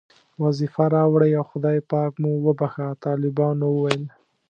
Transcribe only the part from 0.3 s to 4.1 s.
وظیفه راوړئ او خدای پاک مو وبښه، طالبانو وویل.